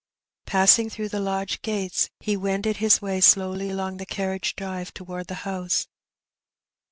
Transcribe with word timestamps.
*' 0.27 0.45
Passing 0.47 0.89
through 0.89 1.09
the 1.09 1.19
lodge 1.19 1.61
gates, 1.61 2.09
he 2.19 2.35
wended 2.35 2.77
his 2.77 3.03
way 3.03 3.21
slowly 3.21 3.69
along 3.69 3.97
the 3.97 4.05
carriage 4.07 4.55
drive 4.55 4.91
towards 4.95 5.27
the 5.27 5.35
house. 5.45 5.89